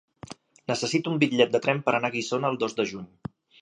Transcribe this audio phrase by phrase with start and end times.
[0.71, 3.11] Necessito un bitllet de tren per anar a Guissona el dos de juny.